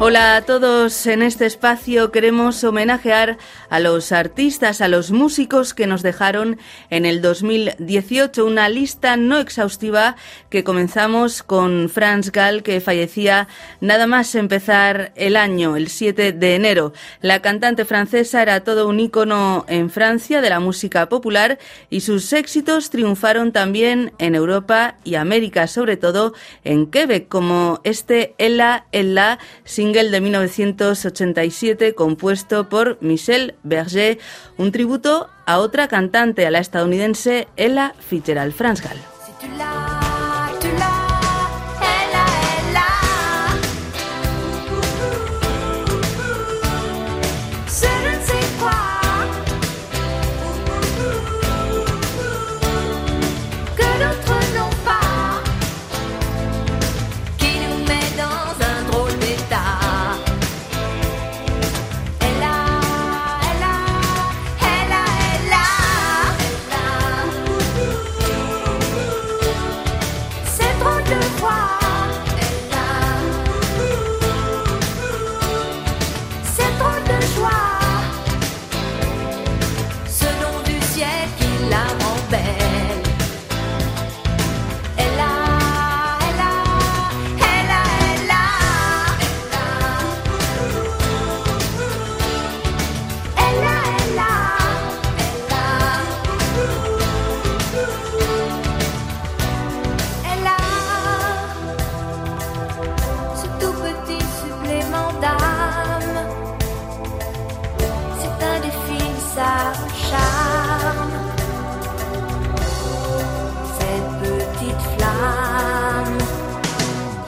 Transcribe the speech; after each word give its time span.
Hola 0.00 0.36
a 0.36 0.42
todos. 0.42 1.08
En 1.08 1.22
este 1.22 1.44
espacio 1.44 2.12
queremos 2.12 2.62
homenajear 2.62 3.36
a 3.68 3.80
los 3.80 4.12
artistas, 4.12 4.80
a 4.80 4.86
los 4.86 5.10
músicos 5.10 5.74
que 5.74 5.88
nos 5.88 6.02
dejaron 6.02 6.56
en 6.88 7.04
el 7.04 7.20
2018 7.20 8.46
una 8.46 8.68
lista 8.68 9.16
no 9.16 9.38
exhaustiva 9.38 10.14
que 10.50 10.62
comenzamos 10.62 11.42
con 11.42 11.88
Franz 11.88 12.30
Gall 12.30 12.62
que 12.62 12.80
fallecía 12.80 13.48
nada 13.80 14.06
más 14.06 14.36
empezar 14.36 15.10
el 15.16 15.34
año, 15.34 15.74
el 15.74 15.88
7 15.88 16.30
de 16.32 16.54
enero. 16.54 16.92
La 17.20 17.42
cantante 17.42 17.84
francesa 17.84 18.40
era 18.40 18.60
todo 18.62 18.86
un 18.86 19.00
ícono 19.00 19.64
en 19.66 19.90
Francia 19.90 20.40
de 20.40 20.50
la 20.50 20.60
música 20.60 21.08
popular 21.08 21.58
y 21.90 22.02
sus 22.02 22.32
éxitos 22.32 22.90
triunfaron 22.90 23.50
también 23.50 24.12
en 24.18 24.36
Europa 24.36 24.94
y 25.02 25.16
América, 25.16 25.66
sobre 25.66 25.96
todo 25.96 26.34
en 26.62 26.86
Quebec, 26.86 27.26
como 27.26 27.80
este 27.82 28.36
Ella 28.38 28.84
Ella 28.92 29.40
sin 29.64 29.87
de 29.92 30.20
1987 30.20 31.94
compuesto 31.94 32.68
por 32.68 32.98
Michelle 33.00 33.54
Berger, 33.62 34.18
un 34.58 34.70
tributo 34.70 35.28
a 35.46 35.58
otra 35.58 35.88
cantante, 35.88 36.46
a 36.46 36.50
la 36.50 36.58
estadounidense 36.58 37.48
Ella 37.56 37.94
Fitzgerald 37.98 38.52
Franz. 38.52 38.82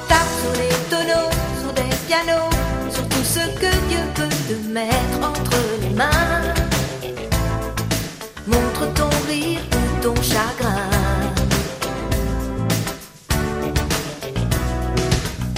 Tape 0.09 0.33
sur 0.41 0.53
les 0.61 0.77
tonneaux, 0.91 1.31
sur 1.61 1.73
des 1.73 1.95
pianos, 2.07 2.51
sur 2.89 3.09
tout 3.09 3.25
ce 3.25 3.41
que 3.59 3.71
Dieu 3.89 3.99
peut 4.15 4.35
te 4.49 4.55
mettre 4.69 5.19
entre 5.29 5.57
les 5.81 5.91
mains. 5.91 6.55
Montre 8.47 8.93
ton 8.95 9.11
rire 9.29 9.61
ou 9.73 10.03
ton 10.03 10.15
chagrin. 10.23 10.91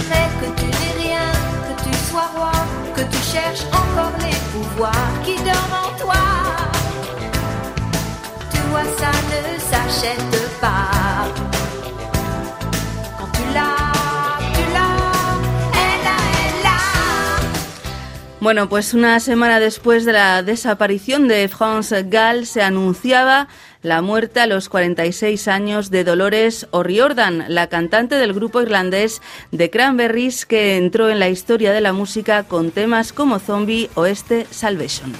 Mais 0.09 0.27
que 0.41 0.47
tu 0.59 0.65
n'es 0.65 1.03
rien, 1.05 1.29
que 1.67 1.83
tu 1.83 1.93
sois 2.09 2.29
roi, 2.35 2.51
que 2.95 3.01
tu 3.01 3.21
cherches 3.31 3.65
encore 3.71 4.17
les 4.19 4.39
pouvoirs 4.53 5.13
qui 5.23 5.35
dorment 5.35 5.81
en 5.85 5.91
toi. 5.99 6.23
Tu 8.51 8.59
ça 8.99 9.11
ne 9.31 9.59
s'achète 9.69 10.59
pas. 10.59 11.62
Bueno, 18.43 18.67
pues 18.67 18.93
una 18.93 19.21
semana 19.21 19.61
después 19.61 20.03
de 20.03 20.11
la 20.11 20.43
desaparición 20.43 21.29
de 21.29 21.47
France 21.47 22.03
Gall 22.03 22.45
se 22.45 22.61
anunciaba 22.61 23.47
la 23.81 24.01
muerte 24.01 24.41
a 24.41 24.47
los 24.47 24.67
46 24.67 25.47
años 25.47 25.89
de 25.89 26.03
Dolores 26.03 26.67
O'Riordan, 26.71 27.45
la 27.47 27.67
cantante 27.67 28.15
del 28.15 28.33
grupo 28.33 28.61
irlandés 28.61 29.21
The 29.55 29.69
Cranberries 29.69 30.45
que 30.45 30.75
entró 30.75 31.09
en 31.09 31.19
la 31.19 31.29
historia 31.29 31.71
de 31.71 31.79
la 31.79 31.93
música 31.93 32.43
con 32.43 32.71
temas 32.71 33.13
como 33.13 33.39
Zombie 33.39 33.89
o 33.95 34.05
este 34.05 34.45
Salvation. 34.51 35.13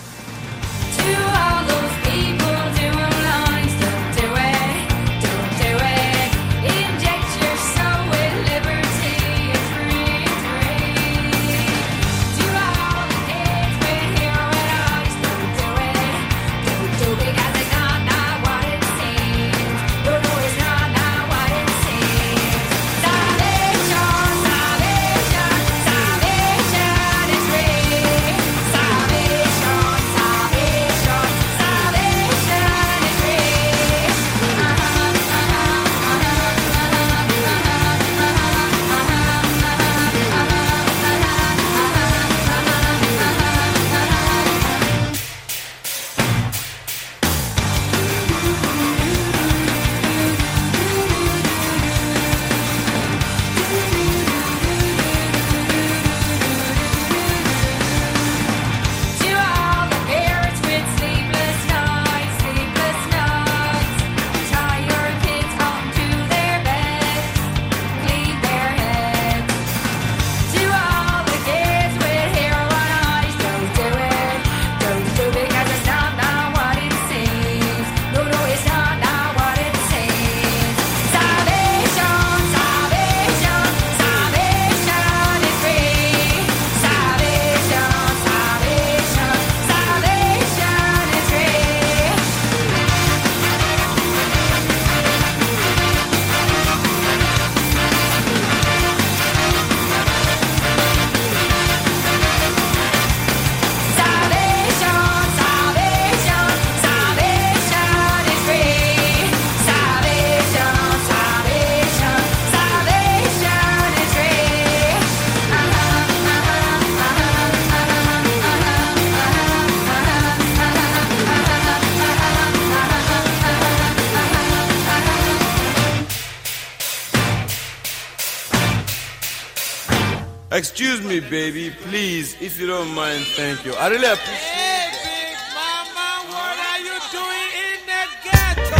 Excuse 130.53 131.01
me, 131.01 131.19
baby, 131.19 131.71
please, 131.89 132.37
if 132.39 132.59
you 132.59 132.67
don't 132.67 132.93
mind, 132.93 133.25
thank 133.35 133.65
you. 133.65 133.73
I 133.73 133.87
really 133.87 134.05
appreciate 134.05 134.37
Hey, 134.53 134.91
Big 135.03 135.35
Mama, 135.55 136.21
what 136.29 136.57
are 136.69 136.79
you 136.79 136.93
doing 137.11 137.49
in 137.65 137.81
the 137.89 138.05
ghetto? 138.23 138.77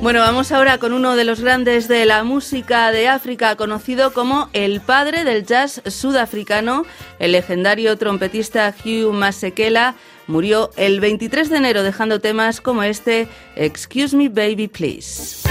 Bueno, 0.00 0.20
vamos 0.20 0.50
ahora 0.50 0.78
con 0.78 0.94
uno 0.94 1.14
de 1.14 1.24
los 1.24 1.42
grandes 1.42 1.88
de 1.88 2.06
la 2.06 2.24
música 2.24 2.90
de 2.90 3.08
África, 3.08 3.54
conocido 3.56 4.14
como 4.14 4.48
el 4.54 4.80
padre 4.80 5.24
del 5.24 5.44
jazz 5.44 5.82
sudafricano, 5.84 6.86
el 7.18 7.32
legendario 7.32 7.98
trompetista 7.98 8.74
Hugh 8.82 9.12
Masekela, 9.12 9.94
murió 10.26 10.70
el 10.78 11.00
23 11.00 11.50
de 11.50 11.56
enero 11.58 11.82
dejando 11.82 12.18
temas 12.18 12.62
como 12.62 12.82
este 12.82 13.28
Excuse 13.56 14.16
Me 14.16 14.30
Baby 14.30 14.68
Please. 14.68 15.46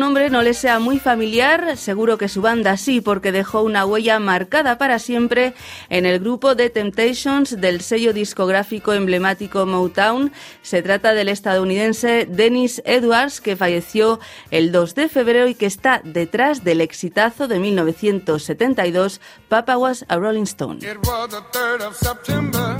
Nombre 0.00 0.30
no 0.30 0.42
le 0.42 0.54
sea 0.54 0.80
muy 0.80 0.98
familiar, 0.98 1.76
seguro 1.76 2.18
que 2.18 2.28
su 2.28 2.42
banda 2.42 2.76
sí, 2.76 3.00
porque 3.00 3.30
dejó 3.30 3.62
una 3.62 3.84
huella 3.86 4.18
marcada 4.18 4.78
para 4.78 4.98
siempre 4.98 5.54
en 5.90 6.06
el 6.06 6.18
grupo 6.18 6.56
The 6.56 6.70
Temptations 6.70 7.60
del 7.60 7.82
sello 7.82 8.12
discográfico 8.12 8.94
emblemático 8.94 9.66
Motown. 9.66 10.32
Se 10.62 10.82
trata 10.82 11.12
del 11.12 11.28
estadounidense 11.28 12.26
Dennis 12.28 12.82
Edwards, 12.84 13.40
que 13.40 13.56
falleció 13.56 14.18
el 14.50 14.72
2 14.72 14.94
de 14.94 15.08
febrero 15.08 15.46
y 15.46 15.54
que 15.54 15.66
está 15.66 16.00
detrás 16.02 16.64
del 16.64 16.80
exitazo 16.80 17.46
de 17.46 17.60
1972, 17.60 19.20
Papa 19.48 19.76
Was 19.76 20.04
a 20.08 20.16
Rolling 20.16 20.44
Stone. 20.44 20.78
It 20.84 20.98
was 21.06 21.28
the 21.30 21.42
3rd 21.56 21.86
of 21.86 21.96
September. 21.96 22.76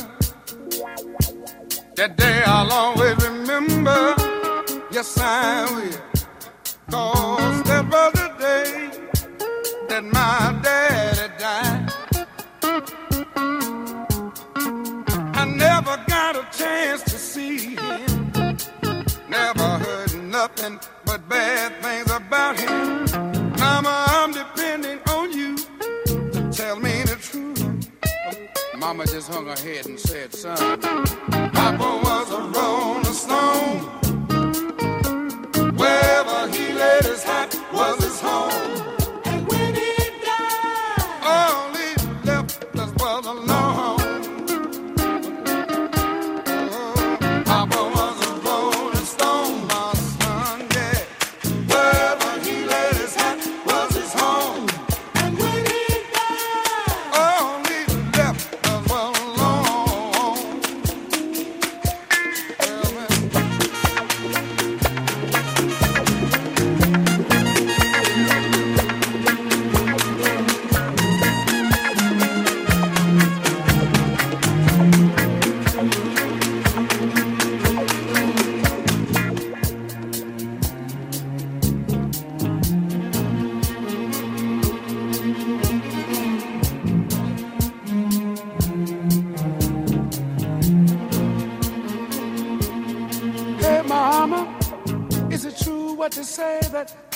That 1.96 2.16
day 2.16 2.42
I'll 2.46 2.72
always 2.72 3.14
remember. 3.16 4.14
Yes, 4.90 5.18
I 5.18 5.66
will. 5.70 6.09
Cause 6.90 7.62
that 7.64 7.84
was 7.88 8.12
the 8.12 8.28
day 8.38 8.90
that 9.88 10.04
my 10.04 10.60
daddy 10.62 11.32
died. 11.38 11.92
I 15.34 15.44
never 15.44 15.96
got 16.08 16.36
a 16.36 16.46
chance 16.56 17.02
to 17.04 17.18
see 17.18 17.76
him. 17.76 18.32
Never 19.28 19.68
heard 19.84 20.14
nothing 20.24 20.80
but 21.04 21.28
bad 21.28 21.80
things 21.80 22.10
about 22.10 22.58
him. 22.58 23.04
Mama, 23.58 24.06
I'm 24.08 24.32
depending 24.32 24.98
on 25.08 25.32
you 25.32 25.56
to 25.56 26.50
tell 26.50 26.76
me 26.76 27.02
the 27.04 27.16
truth. 27.20 27.60
Mama 28.76 29.06
just 29.06 29.32
hung 29.32 29.46
her 29.46 29.56
head 29.56 29.86
and 29.86 29.98
said, 30.00 30.34
son, 30.34 30.80
Papa 31.52 32.00
was 32.02 32.30
a 32.32 32.40
rolling 32.58 33.04
stone 33.04 33.99
a 36.30 36.48
he 36.48 36.72
let 36.74 37.04
his 37.04 37.22
hat 37.22 37.54
was 37.72 38.02
his 38.04 38.20
home. 38.20 38.89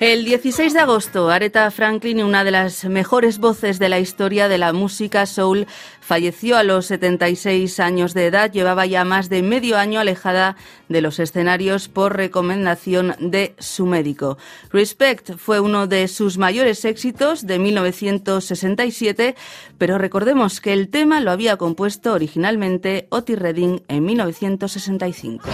El 0.00 0.24
16 0.24 0.74
de 0.74 0.78
agosto, 0.78 1.28
Aretha 1.28 1.68
Franklin, 1.72 2.22
una 2.22 2.44
de 2.44 2.52
las 2.52 2.84
mejores 2.84 3.38
voces 3.38 3.80
de 3.80 3.88
la 3.88 3.98
historia 3.98 4.46
de 4.46 4.56
la 4.56 4.72
música 4.72 5.26
soul, 5.26 5.66
falleció 6.00 6.56
a 6.56 6.62
los 6.62 6.86
76 6.86 7.80
años 7.80 8.14
de 8.14 8.26
edad. 8.26 8.52
Llevaba 8.52 8.86
ya 8.86 9.04
más 9.04 9.28
de 9.28 9.42
medio 9.42 9.76
año 9.76 9.98
alejada 9.98 10.54
de 10.88 11.00
los 11.00 11.18
escenarios 11.18 11.88
por 11.88 12.16
recomendación 12.16 13.16
de 13.18 13.56
su 13.58 13.86
médico. 13.86 14.38
Respect 14.70 15.36
fue 15.36 15.58
uno 15.58 15.88
de 15.88 16.06
sus 16.06 16.38
mayores 16.38 16.84
éxitos 16.84 17.44
de 17.44 17.58
1967, 17.58 19.34
pero 19.78 19.98
recordemos 19.98 20.60
que 20.60 20.74
el 20.74 20.90
tema 20.90 21.20
lo 21.20 21.32
había 21.32 21.56
compuesto 21.56 22.12
originalmente 22.12 23.08
Otis 23.10 23.36
Redding 23.36 23.82
en 23.88 24.04
1965. 24.04 25.48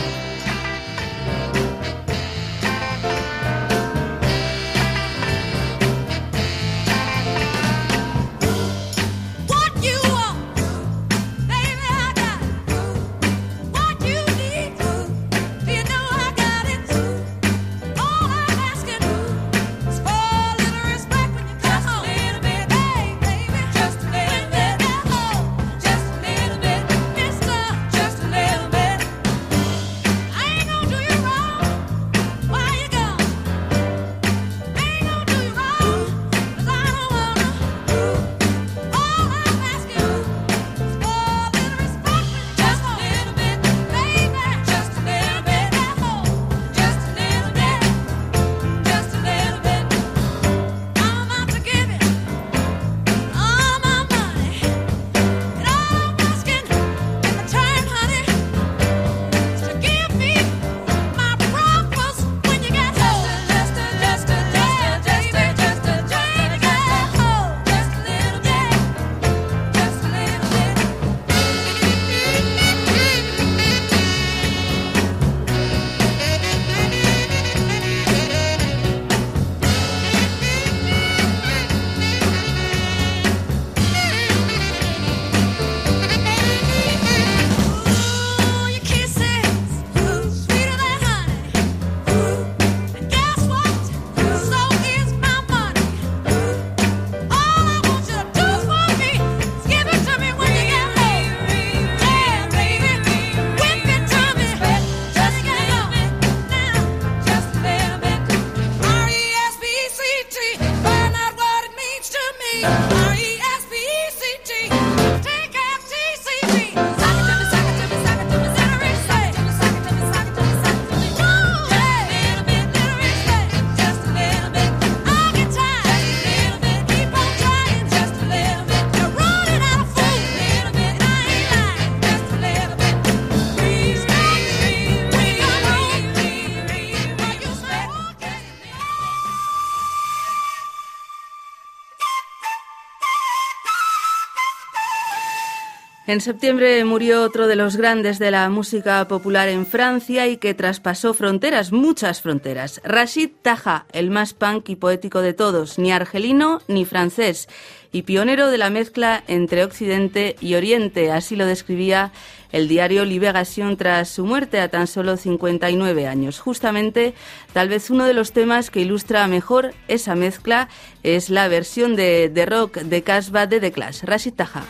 En 146.15 146.21
septiembre 146.21 146.85
murió 146.85 147.25
otro 147.25 147.49
de 147.49 147.57
los 147.57 147.77
grandes 147.77 148.21
de 148.21 148.31
la 148.31 148.49
música 148.49 149.09
popular 149.09 149.49
en 149.49 149.67
Francia 149.67 150.29
y 150.29 150.37
que 150.37 150.55
traspasó 150.55 151.13
fronteras, 151.13 151.73
muchas 151.73 152.23
fronteras. 152.23 152.81
Rashid 152.85 153.31
Taha, 153.43 153.87
el 153.91 154.13
más 154.13 154.33
punk 154.33 154.69
y 154.69 154.77
poético 154.77 155.23
de 155.23 155.33
todos, 155.33 155.77
ni 155.77 155.91
argelino 155.91 156.61
ni 156.69 156.85
francés, 156.85 157.49
y 157.91 158.03
pionero 158.03 158.49
de 158.49 158.59
la 158.59 158.71
mezcla 158.71 159.25
entre 159.27 159.65
Occidente 159.65 160.37
y 160.41 160.55
Oriente, 160.55 161.11
así 161.11 161.35
lo 161.35 161.47
describía 161.47 162.13
el 162.53 162.69
diario 162.69 163.05
Libération 163.05 163.77
tras 163.77 164.09
su 164.09 164.25
muerte 164.25 164.61
a 164.61 164.69
tan 164.69 164.87
solo 164.87 165.17
59 165.17 166.07
años. 166.07 166.39
Justamente, 166.39 167.15
tal 167.53 167.69
vez 167.69 167.91
uno 167.91 168.05
de 168.05 168.15
los 168.15 168.31
temas 168.31 168.71
que 168.71 168.79
ilustra 168.79 169.27
mejor 169.27 169.75
esa 169.89 170.15
mezcla 170.15 170.69
es 171.03 171.29
la 171.29 171.49
versión 171.49 171.97
de, 171.97 172.29
de 172.29 172.47
rock 172.47 172.77
de 172.83 173.03
Casbah 173.03 173.49
de 173.49 173.59
The 173.59 173.73
Clash, 173.73 174.05
Rashid 174.05 174.35
Taha. 174.35 174.65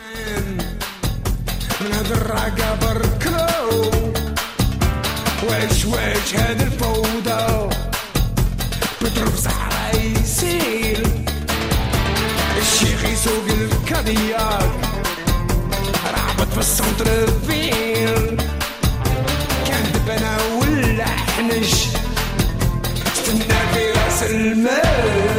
نضرق 2.05 2.77
بركلو 2.81 3.91
وش 5.43 5.85
وش 5.85 6.35
هاد 6.35 6.61
الفوضى. 6.61 7.69
بضرب 9.01 9.35
صحراء 9.35 9.95
يسيل 10.21 11.07
الشيخ 12.61 13.05
يسوق 13.05 13.45
الكادياك. 13.49 14.71
رعبت 16.13 16.53
في 16.53 16.59
السنتر 16.59 17.27
فيل 17.47 18.37
كان 19.67 19.91
دبنا 19.93 20.37
ولا 20.61 21.05
حنش 21.05 21.73
استنى 23.13 23.59
في 23.73 23.91
راس 23.91 24.23
المال. 24.23 25.34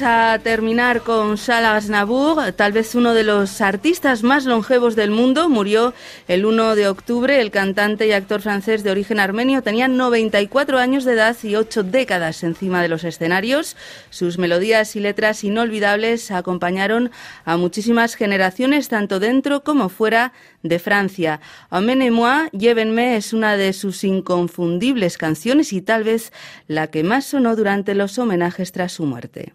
Vamos 0.00 0.14
a 0.14 0.38
terminar 0.42 1.02
con 1.02 1.38
Salah 1.38 1.76
Aznavour, 1.76 2.52
tal 2.52 2.72
vez 2.72 2.94
uno 2.94 3.14
de 3.14 3.22
los 3.24 3.62
artistas 3.62 4.22
más 4.22 4.44
longevos 4.44 4.94
del 4.94 5.10
mundo. 5.10 5.48
Murió 5.48 5.94
el 6.28 6.44
1 6.44 6.74
de 6.74 6.88
octubre. 6.88 7.40
El 7.40 7.50
cantante 7.50 8.06
y 8.06 8.12
actor 8.12 8.42
francés 8.42 8.82
de 8.82 8.90
origen 8.90 9.20
armenio 9.20 9.62
tenía 9.62 9.88
94 9.88 10.78
años 10.78 11.04
de 11.04 11.12
edad 11.12 11.36
y 11.42 11.54
ocho 11.54 11.82
décadas 11.82 12.42
encima 12.42 12.82
de 12.82 12.88
los 12.88 13.04
escenarios. 13.04 13.76
Sus 14.10 14.38
melodías 14.38 14.96
y 14.96 15.00
letras 15.00 15.44
inolvidables 15.44 16.30
acompañaron 16.30 17.10
a 17.44 17.56
muchísimas 17.56 18.16
generaciones, 18.16 18.88
tanto 18.88 19.18
dentro 19.18 19.62
como 19.64 19.88
fuera 19.88 20.32
de 20.62 20.78
Francia. 20.78 21.40
Emmenez-moi, 21.70 22.48
Llévenme 22.52 23.16
es 23.16 23.32
una 23.32 23.56
de 23.56 23.72
sus 23.72 24.04
inconfundibles 24.04 25.16
canciones 25.16 25.72
y 25.72 25.80
tal 25.80 26.04
vez 26.04 26.32
la 26.66 26.88
que 26.88 27.02
más 27.02 27.24
sonó 27.24 27.56
durante 27.56 27.94
los 27.94 28.18
homenajes 28.18 28.72
tras 28.72 28.92
su 28.92 29.06
muerte. 29.06 29.54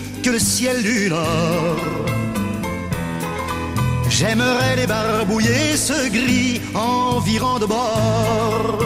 que 0.23 0.29
le 0.29 0.39
ciel 0.39 0.83
du 0.83 1.09
Nord. 1.09 1.77
J'aimerais 4.09 4.75
les 4.75 4.87
barbouiller 4.87 5.75
ce 5.75 6.09
gris 6.09 6.61
environ 6.75 7.59
de 7.59 7.65
bord. 7.65 8.77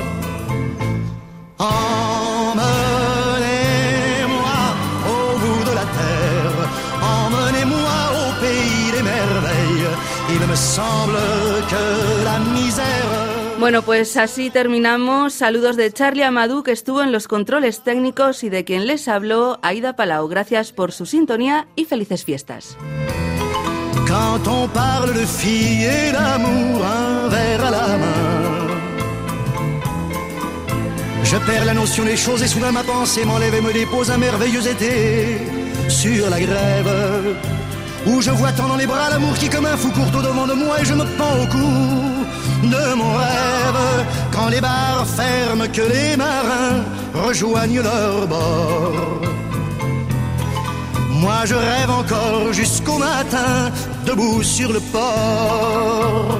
Emmenez-moi 1.60 2.66
au 5.14 5.38
bout 5.42 5.64
de 5.70 5.74
la 5.80 5.86
terre, 6.00 6.58
emmenez-moi 7.18 7.98
au 8.22 8.28
pays 8.44 8.92
des 8.96 9.04
merveilles. 9.04 9.90
Il 10.30 10.42
me 10.48 10.56
semble 10.56 11.20
que 11.72 11.86
la 12.24 12.38
misère 12.58 13.25
Bueno, 13.60 13.82
pues 13.84 14.18
así 14.18 14.50
terminamos. 14.50 15.34
Saludos 15.34 15.78
de 15.78 15.92
Charlie 15.92 16.24
Amadou, 16.24 16.62
que 16.62 16.72
estuvo 16.72 17.02
en 17.02 17.12
los 17.12 17.28
controles 17.28 17.84
técnicos, 17.84 18.44
y 18.44 18.50
de 18.50 18.66
quien 18.66 18.86
les 18.86 19.08
habló, 19.08 19.60
Aida 19.62 19.96
Palau. 19.96 20.28
Gracias 20.28 20.72
por 20.72 20.92
su 20.92 21.06
sintonía 21.06 21.68
y 21.76 21.86
felices 21.86 22.26
fiestas. 22.26 22.78
Quand 24.08 24.48
on 24.48 24.68
parle 24.70 25.14
de 25.14 25.26
filles 25.26 25.86
et 25.86 26.12
d'amour, 26.12 26.84
un 26.86 27.30
verre 27.30 27.66
à 27.66 27.72
la 27.72 27.88
main. 27.98 28.46
Je 31.24 31.38
perds 31.38 31.66
la 31.66 31.74
notion 31.74 32.06
des 32.06 32.18
choses 32.18 32.44
et 32.44 32.48
soudain 32.48 32.72
ma 32.72 32.84
pensée 32.84 33.26
m'enlève 33.26 33.56
et 33.56 33.62
me 33.62 33.74
dépose 33.74 34.12
un 34.12 34.18
merveilleux 34.18 34.68
été 34.68 35.40
sur 35.90 36.30
la 36.30 36.40
grève. 36.40 37.36
Où 38.08 38.22
je 38.22 38.32
vois 38.32 38.52
tant 38.52 38.68
dans 38.68 38.76
les 38.76 38.86
bras 38.86 39.10
l'amour 39.10 39.34
qui 39.36 39.50
comme 39.50 39.66
un 39.66 39.78
fou 39.78 39.90
court 39.92 40.12
au 40.20 40.22
devant 40.22 40.48
de 40.48 40.54
moi 40.54 40.80
et 40.82 40.86
je 40.86 40.94
me 40.94 41.06
pends 41.18 41.38
au 41.42 41.48
cou 41.48 41.72
de 42.64 42.94
mon 42.96 43.12
rêve. 43.14 44.06
Quand 44.32 44.50
les 44.50 44.62
bars 44.62 45.06
ferment, 45.08 45.68
que 45.72 45.82
les 45.82 46.16
marins 46.16 46.84
rejoignent 47.14 47.82
leur 47.82 48.28
bord. 48.28 49.22
Moi 51.10 51.40
je 51.46 51.56
rêve 51.56 51.90
encore 51.90 52.54
jusqu'au 52.54 52.98
matin, 52.98 53.72
debout 54.06 54.44
sur 54.44 54.72
le 54.72 54.80
port. 54.80 56.40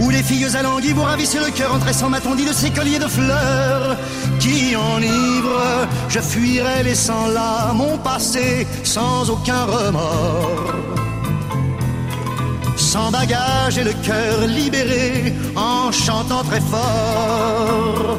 Où 0.00 0.10
les 0.10 0.22
filles 0.22 0.56
alanguies 0.56 0.92
vous 0.92 1.02
ravissent 1.02 1.36
le 1.36 1.50
cœur 1.50 1.74
en 1.74 1.78
tressant 1.78 2.08
ma 2.08 2.20
tondie 2.20 2.44
de 2.44 2.52
ces 2.52 2.70
colliers 2.70 2.98
de 2.98 3.06
fleurs 3.06 3.96
qui 4.40 4.74
enivrent. 4.76 5.88
Je 6.08 6.20
fuirai 6.20 6.82
laissant 6.82 7.26
là 7.28 7.72
mon 7.72 7.96
passé 7.98 8.66
sans 8.82 9.30
aucun 9.30 9.64
remords 9.64 10.74
sans 12.94 13.10
bagage 13.10 13.78
et 13.78 13.84
le 13.84 13.92
cœur 13.92 14.46
libéré 14.46 15.34
en 15.56 15.90
chantant 15.90 16.44
très 16.44 16.60
fort. 16.60 18.18